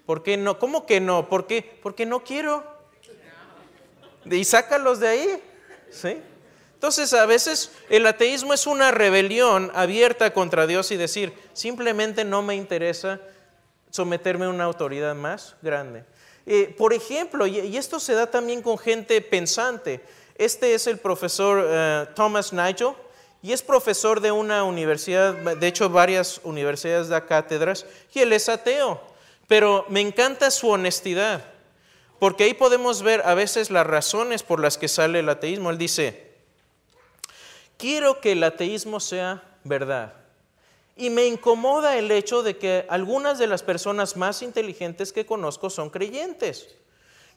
[0.10, 0.58] ¿Por qué no?
[0.58, 1.30] ¿Cómo que no?
[1.30, 1.62] ¿Por qué?
[1.84, 2.64] Porque no quiero.
[4.26, 5.44] Y sácalos de ahí.
[5.92, 6.18] ¿Sí?
[6.74, 12.42] Entonces a veces el ateísmo es una rebelión abierta contra Dios y decir, simplemente no
[12.42, 13.22] me interesa
[13.92, 16.06] someterme a una autoridad más grande.
[16.48, 20.02] Eh, por ejemplo, y, esto se da también con gente pensante,
[20.34, 22.96] este es el profesor eh, Thomas Nigel
[23.44, 28.50] y es profesor de una universidad, de hecho varias universidades da cátedras, y él es
[28.50, 29.09] ateo,
[29.50, 31.44] pero me encanta su honestidad,
[32.20, 35.72] porque ahí podemos ver a veces las razones por las que sale el ateísmo.
[35.72, 36.36] Él dice,
[37.76, 40.14] quiero que el ateísmo sea verdad.
[40.96, 45.72] Y me incomoda el hecho de que algunas de las personas más inteligentes que conozco
[45.72, 46.76] son creyentes.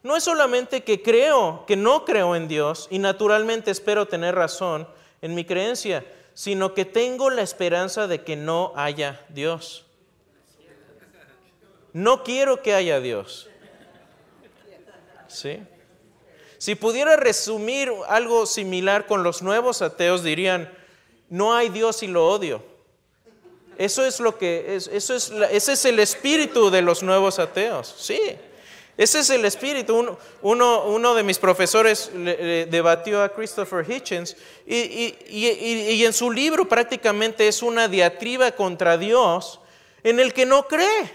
[0.03, 4.87] No es solamente que creo, que no creo en Dios y naturalmente espero tener razón
[5.23, 9.87] en mi creencia, sino que tengo la esperanza de que no haya Dios.
[11.93, 13.49] No quiero que haya Dios.
[15.29, 15.63] ¿Sí?
[16.59, 20.73] Si pudiera resumir algo similar con los nuevos ateos, dirían,
[21.29, 22.63] no hay Dios y lo odio.
[23.79, 28.21] Eso es lo que, eso es, ese es el espíritu de los nuevos ateos, sí.
[28.97, 30.17] Ese es el espíritu.
[30.43, 36.69] Uno, uno, de mis profesores debatió a Christopher Hitchens y, y, y, en su libro
[36.69, 39.61] prácticamente es una diatriba contra Dios
[40.05, 41.11] en el que no cree,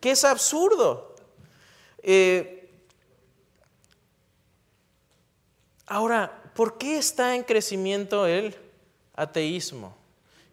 [0.00, 1.14] que es absurdo.
[2.02, 2.60] Eh,
[5.90, 8.54] Ahora, ¿por qué está en crecimiento el
[9.16, 9.96] ateísmo?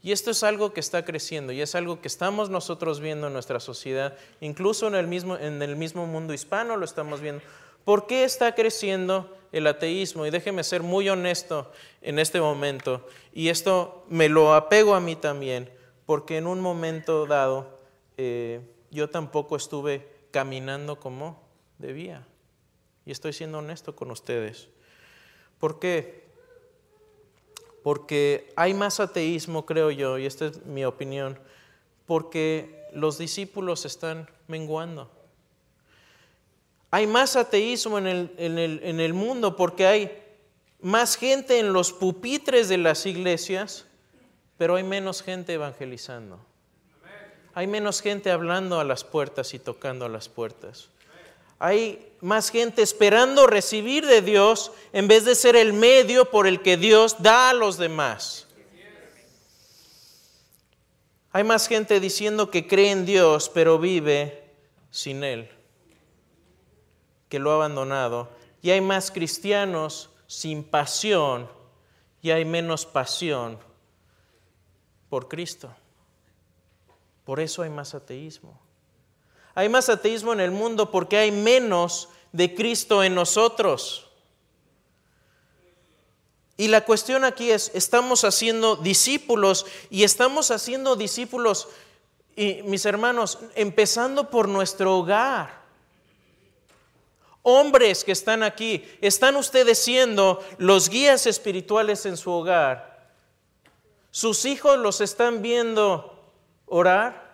[0.02, 3.34] Y esto es algo que está creciendo y es algo que estamos nosotros viendo en
[3.34, 7.44] nuestra sociedad, incluso en el mismo, en el mismo mundo hispano lo estamos viendo.
[7.86, 10.26] ¿Por qué está creciendo el ateísmo?
[10.26, 15.16] Y déjeme ser muy honesto en este momento, y esto me lo apego a mí
[15.16, 15.70] también,
[16.08, 17.78] porque en un momento dado
[18.18, 21.42] eh, yo tampoco estuve caminando como
[21.78, 22.26] debía.
[23.06, 24.70] Y estoy siendo honesto con ustedes.
[25.60, 26.28] ¿Por qué?
[27.84, 31.40] Porque hay más ateísmo, creo yo, y esta es mi opinión,
[32.06, 35.10] porque los discípulos están menguando.
[36.92, 40.24] Hay más ateísmo en el, en el, mundo porque hay
[40.80, 43.86] más gente en los pupitres de las iglesias,
[44.58, 46.40] pero hay menos gente evangelizando.
[47.58, 50.90] Hay menos gente hablando a las puertas y tocando a las puertas.
[51.58, 56.62] Hay más gente esperando recibir de Dios en vez de ser el medio por el
[56.62, 58.46] que Dios da a los demás.
[61.32, 64.52] Hay más gente diciendo que cree en Dios, pero vive
[64.92, 65.50] sin Él,
[67.28, 68.30] que lo ha abandonado.
[68.62, 71.50] Y hay más cristianos sin pasión
[72.22, 73.58] y hay menos pasión
[75.10, 75.74] por Cristo.
[77.28, 78.58] Por eso hay más ateísmo.
[79.54, 84.10] Hay más ateísmo en el mundo porque hay menos de Cristo en nosotros.
[86.56, 91.68] Y la cuestión aquí es, estamos haciendo discípulos y estamos haciendo discípulos,
[92.34, 95.64] y mis hermanos, empezando por nuestro hogar.
[97.42, 103.12] Hombres que están aquí, ¿están ustedes siendo los guías espirituales en su hogar?
[104.12, 106.17] ¿Sus hijos los están viendo
[106.68, 107.28] orar?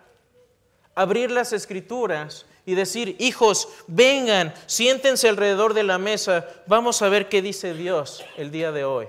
[0.94, 7.28] abrir las escrituras y decir, hijos, vengan, siéntense alrededor de la mesa, vamos a ver
[7.28, 9.08] qué dice Dios el día de hoy.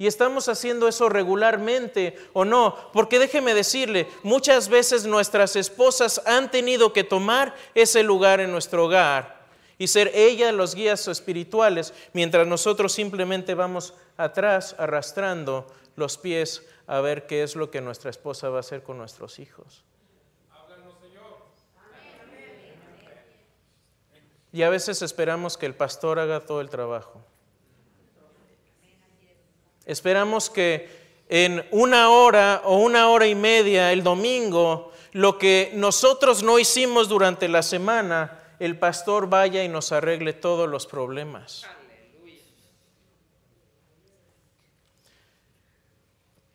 [0.00, 6.52] Y estamos haciendo eso regularmente o no, porque déjeme decirle, muchas veces nuestras esposas han
[6.52, 9.37] tenido que tomar ese lugar en nuestro hogar
[9.78, 17.00] y ser ellas los guías espirituales, mientras nosotros simplemente vamos atrás arrastrando los pies a
[17.00, 19.84] ver qué es lo que nuestra esposa va a hacer con nuestros hijos.
[24.52, 27.20] Y a veces esperamos que el pastor haga todo el trabajo.
[29.84, 30.88] Esperamos que
[31.28, 37.08] en una hora o una hora y media el domingo, lo que nosotros no hicimos
[37.08, 41.66] durante la semana, el pastor vaya y nos arregle todos los problemas.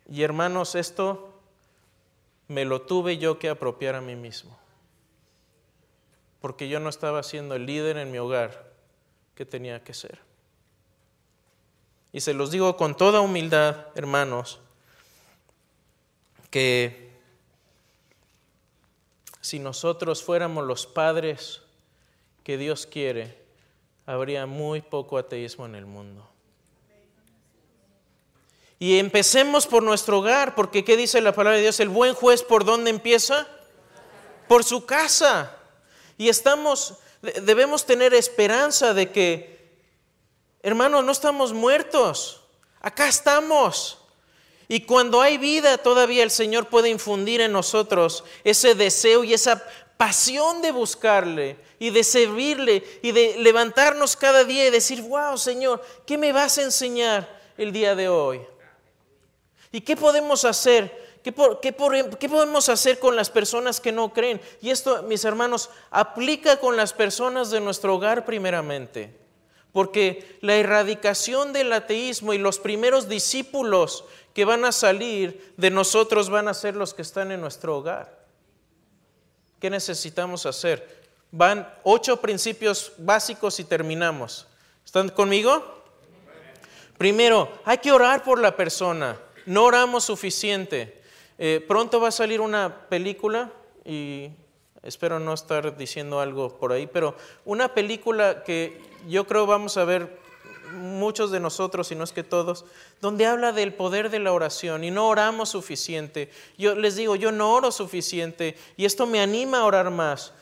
[0.07, 1.33] Y hermanos, esto
[2.47, 4.63] me lo tuve yo que apropiar a mí mismo
[6.43, 8.69] porque yo no estaba siendo el líder en mi hogar
[9.33, 10.19] que tenía que ser.
[12.11, 14.59] Y se los digo con toda humildad, hermanos,
[16.49, 17.13] que
[19.39, 21.61] si nosotros fuéramos los padres
[22.43, 23.37] que Dios quiere,
[24.05, 26.29] habría muy poco ateísmo en el mundo.
[28.79, 31.79] Y empecemos por nuestro hogar, porque ¿qué dice la palabra de Dios?
[31.79, 33.47] El buen juez, ¿por dónde empieza?
[34.49, 35.55] Por su casa.
[36.17, 39.77] Y estamos, debemos tener esperanza de que,
[40.61, 42.41] hermanos, no estamos muertos,
[42.81, 43.99] acá estamos.
[44.67, 49.63] Y cuando hay vida, todavía el Señor puede infundir en nosotros ese deseo y esa
[50.03, 55.81] pasión de buscarle y de servirle y de levantarnos cada día y decir, wow, Señor,
[56.05, 58.41] ¿qué me vas a enseñar el día de hoy?
[59.71, 61.21] ¿Y qué podemos hacer?
[61.23, 64.41] ¿Qué, podemos hacer con las personas que no creen?
[64.61, 69.17] Y esto, mis hermanos, aplica con las personas de nuestro hogar primeramente.
[69.71, 76.29] Porque la erradicación del ateísmo y los primeros discípulos que van a salir de nosotros
[76.29, 78.22] van a ser los que están en nuestro hogar.
[79.63, 81.05] ¿Qué necesitamos hacer?
[81.31, 84.45] Van ocho principios básicos y terminamos.
[84.83, 85.85] ¿Están conmigo?
[86.97, 91.01] Primero, hay que orar por la persona no oramos suficiente.
[91.37, 93.53] Eh, pronto va a salir una película
[93.85, 94.31] y
[94.81, 99.85] espero no estar diciendo algo por ahí, pero una película que yo creo vamos a
[99.85, 100.19] ver
[100.73, 102.65] muchos de nosotros, si no es que todos,
[103.01, 106.29] donde habla del poder de la oración y no oramos suficiente.
[106.57, 110.33] Yo les digo, yo no oro suficiente y esto me anima a orar más.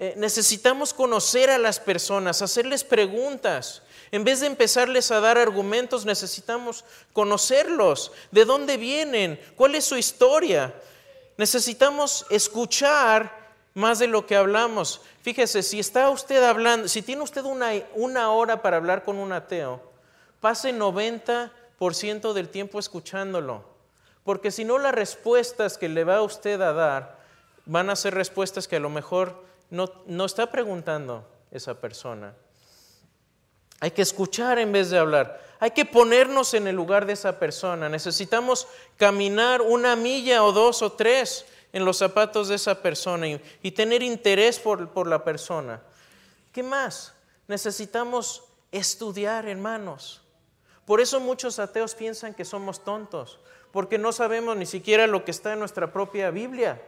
[0.00, 3.82] Eh, necesitamos conocer a las personas, hacerles preguntas.
[4.12, 9.96] En vez de empezarles a dar argumentos, necesitamos conocerlos, de dónde vienen, cuál es su
[9.96, 10.74] historia.
[11.36, 13.37] Necesitamos escuchar
[13.78, 15.00] más de lo que hablamos.
[15.22, 19.32] Fíjese, si está usted hablando, si tiene usted una, una hora para hablar con un
[19.32, 19.80] ateo,
[20.40, 23.62] pase 90% del tiempo escuchándolo.
[24.24, 27.20] Porque si no, las respuestas que le va usted a dar
[27.66, 32.34] van a ser respuestas que a lo mejor no, no está preguntando esa persona.
[33.78, 35.40] Hay que escuchar en vez de hablar.
[35.60, 37.88] Hay que ponernos en el lugar de esa persona.
[37.88, 38.66] Necesitamos
[38.96, 43.28] caminar una milla o dos o tres en los zapatos de esa persona
[43.62, 45.82] y, tener interés por, por la persona.
[46.52, 47.14] ¿Qué más?
[47.46, 50.22] Necesitamos estudiar, hermanos.
[50.84, 53.40] Por eso muchos ateos piensan que somos tontos,
[53.72, 56.82] porque no sabemos ni siquiera lo que está en nuestra propia Biblia.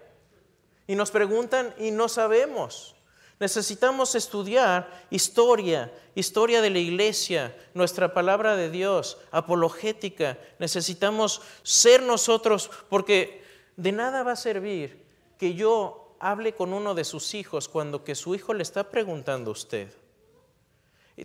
[0.87, 2.97] Y nos preguntan y no sabemos.
[3.41, 10.39] Necesitamos estudiar historia, historia de la iglesia, nuestra palabra de Dios, apologética.
[10.59, 13.43] Necesitamos ser nosotros, porque
[13.77, 15.05] de nada va a servir
[15.39, 19.51] que yo hable con uno de sus hijos cuando que su hijo le está preguntando
[19.51, 19.93] a usted.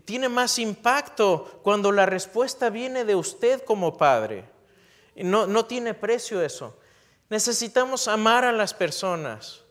[0.05, 4.45] Tiene más impacto cuando la respuesta viene de usted como padre.
[5.15, 6.77] No, no tiene precio eso.
[7.29, 9.63] Necesitamos amar a las personas.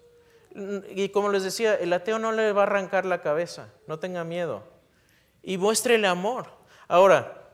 [0.95, 4.25] Y como les decía, el ateo no le va a arrancar la cabeza, no tenga
[4.25, 4.62] miedo.
[5.43, 6.47] Y muéstrele amor.
[6.87, 7.51] Ahora,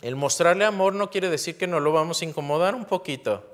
[0.00, 3.53] el mostrarle amor no quiere decir que no lo vamos a incomodar un poquito.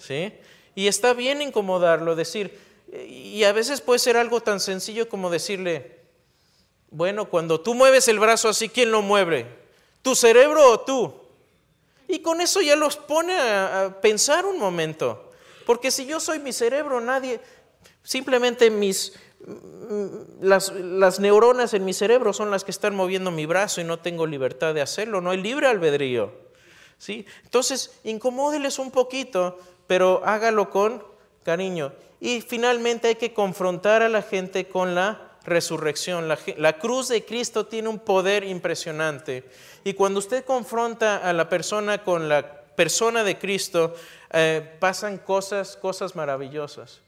[0.00, 0.32] ¿Sí?
[0.74, 2.58] Y está bien incomodarlo, decir,
[3.06, 6.00] y a veces puede ser algo tan sencillo como decirle,
[6.90, 9.46] bueno, cuando tú mueves el brazo así, ¿quién lo mueve?
[10.02, 11.14] ¿Tu cerebro o tú?
[12.08, 15.30] Y con eso ya los pone a, pensar un momento.
[15.66, 17.40] Porque si yo soy mi cerebro, nadie,
[18.02, 19.12] Simplemente mis,
[19.46, 23.84] mm, las, las, neuronas en mi cerebro son las que están moviendo mi brazo y
[23.84, 26.32] no tengo libertad de hacerlo, no hay libre albedrío.
[26.98, 27.26] ¿sí?
[27.44, 29.58] Entonces, incomódeles un poquito,
[29.90, 31.02] pero hágalo con
[31.42, 31.92] cariño.
[32.20, 36.28] Y finalmente hay que confrontar a la gente con la resurrección.
[36.28, 39.50] La, cruz de Cristo tiene un poder impresionante.
[39.82, 43.96] Y cuando usted confronta a la persona con la persona de Cristo,
[44.32, 47.00] eh, pasan cosas, cosas maravillosas.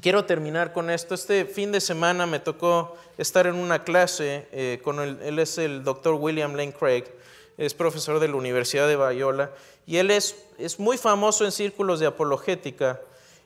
[0.00, 1.16] Quiero terminar con esto.
[1.16, 5.58] Este fin de semana me tocó estar en una clase eh, con él, él es
[5.58, 7.02] el doctor William Lane Craig,
[7.58, 9.50] es profesor de la Universidad de Bayola
[9.86, 13.00] y él es, es muy famoso en círculos de apologética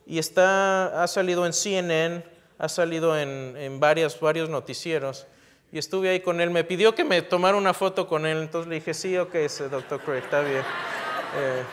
[0.05, 2.23] y está, ha salido en CNN,
[2.59, 5.25] ha salido en, en varios noticieros
[5.71, 6.51] y estuve ahí con él.
[6.51, 9.33] Me pidió que me tomara una foto con él, entonces le dije, sí, ok,
[9.71, 10.63] doctor Craig, está bien.
[11.35, 11.63] Eh,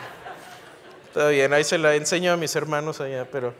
[1.05, 3.53] está bien, ahí se la enseño a mis hermanos allá, pero...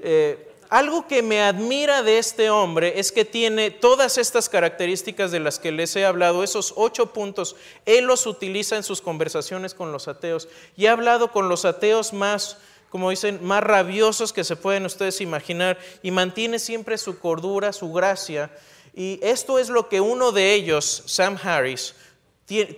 [0.00, 5.38] Eh, algo que me admira de este hombre es que tiene todas estas características de
[5.38, 7.54] las que les he hablado, esos ocho puntos,
[7.86, 12.12] él los utiliza en sus conversaciones con los ateos y ha hablado con los ateos
[12.12, 12.58] más,
[12.90, 17.92] como dicen, más rabiosos que se pueden ustedes imaginar y mantiene siempre su cordura, su
[17.92, 18.50] gracia.
[18.96, 21.94] Y esto es lo que uno de ellos, Sam Harris,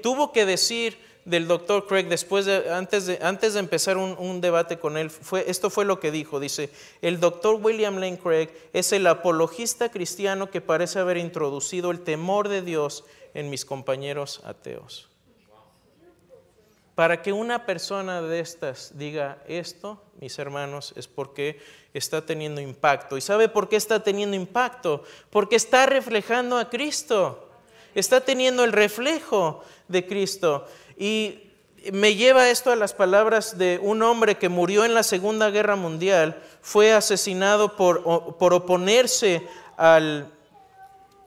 [0.02, 4.40] tuvo que decir del doctor Craig, después de, antes, de, antes de empezar un, un,
[4.40, 6.40] debate con él, fue, esto fue lo que dijo.
[6.40, 6.70] Dice,
[7.02, 12.48] el doctor William Lane Craig es el apologista cristiano que parece haber introducido el temor
[12.48, 13.04] de Dios
[13.34, 15.10] en mis compañeros ateos.
[16.94, 21.60] Para que una persona de estas diga esto, mis hermanos, es porque
[21.92, 23.18] está teniendo impacto.
[23.18, 25.02] ¿Y sabe por qué está teniendo impacto?
[25.28, 27.50] Porque está reflejando a Cristo.
[27.94, 30.66] Está teniendo el reflejo de Cristo.
[30.96, 31.50] Y
[31.92, 35.76] me lleva esto a las palabras de un hombre que murió en la Segunda Guerra
[35.76, 40.32] Mundial, fue asesinado por, por oponerse al,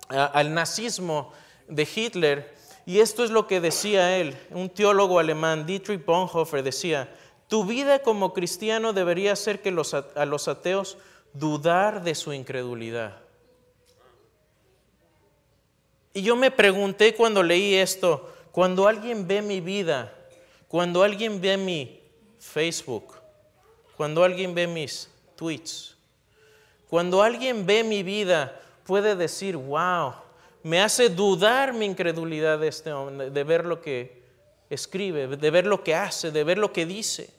[0.09, 1.31] al nazismo
[1.67, 2.59] de Hitler
[2.89, 7.07] y esto es lo que decía él, un teólogo alemán, Dietrich Bonhoeffer, decía,
[7.47, 10.97] tu vida como cristiano debería hacer que los, a los ateos
[11.33, 13.19] dudar de su incredulidad.
[16.15, 20.13] Y yo me pregunté cuando leí esto, cuando alguien ve mi vida,
[20.67, 21.99] cuando alguien ve mi
[22.39, 23.15] Facebook,
[23.95, 25.95] cuando alguien ve mis tweets,
[26.89, 30.13] cuando alguien ve mi vida, puede decir, wow,
[30.63, 34.23] me hace dudar mi incredulidad de este de ver lo que
[34.69, 37.29] escribe, de ver lo que hace, de ver lo que dice.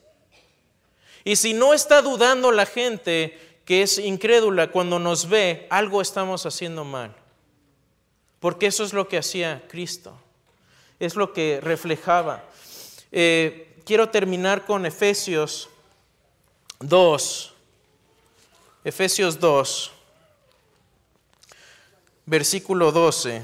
[1.23, 6.45] Y si no está dudando la gente que es incrédula cuando nos ve, algo estamos
[6.45, 7.15] haciendo mal.
[8.39, 10.17] Porque eso es lo que hacía Cristo,
[11.05, 12.43] es lo que reflejaba.
[13.11, 15.69] Eh, quiero terminar con Efesios
[16.79, 17.53] 2.
[18.83, 19.91] Efesios 2
[22.25, 23.43] versículo 12.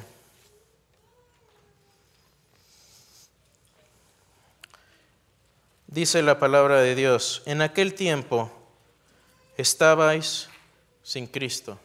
[5.88, 8.52] Dice la palabra de Dios, en aquel tiempo
[9.58, 10.48] estabais
[11.04, 11.78] sin Cristo,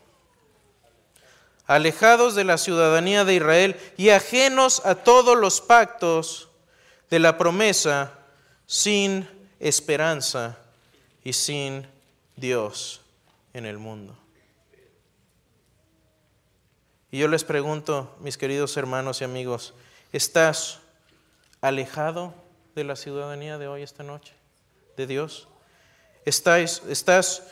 [1.75, 6.51] alejados de la ciudadanía de Israel y ajenos a todos los pactos
[7.09, 8.12] de la promesa,
[8.66, 9.27] sin
[9.59, 10.59] esperanza
[11.25, 11.87] y sin
[12.37, 13.01] Dios
[13.55, 14.16] en el mundo.
[17.11, 19.73] Y yo les pregunto, mis queridos hermanos y amigos,
[20.12, 20.81] ¿estás
[21.62, 22.35] alejado
[22.75, 24.35] de la ciudadanía de hoy, esta noche,
[24.99, 25.49] de Dios?
[26.27, 27.45] ¿Estás, estás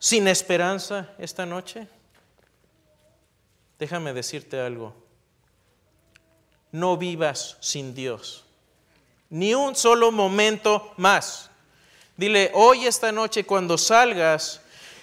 [0.00, 1.88] sin esperanza esta noche?
[3.78, 4.94] Déjame decirte algo.
[6.72, 8.44] No vivas sin Dios.
[9.30, 11.50] Ni un solo momento más.
[12.16, 14.60] Dile, hoy esta noche cuando salgas,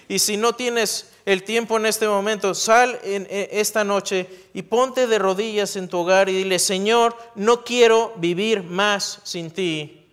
[0.08, 5.08] y si no tienes el tiempo en este momento, sal en, esta noche y ponte
[5.08, 10.06] de rodillas en tu hogar y dile, Señor, no quiero vivir más sin ti.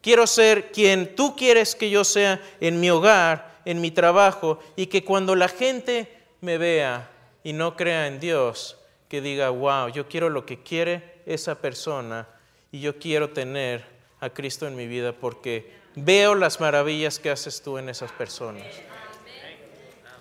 [0.00, 4.86] Quiero ser quien tú quieres que yo sea en mi hogar, en mi trabajo, y
[4.86, 6.10] que cuando la gente
[6.40, 7.10] me vea
[7.46, 8.76] y no crea en Dios,
[9.08, 12.26] que diga, wow, yo quiero lo que quiere esa persona
[12.72, 13.86] y yo quiero tener
[14.18, 18.64] a Cristo en mi vida porque veo las maravillas que haces tú en esas personas.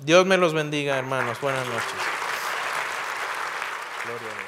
[0.02, 1.42] Dios me los bendiga, hermanos.
[1.42, 1.96] Buenas noches.
[4.04, 4.45] Gloria.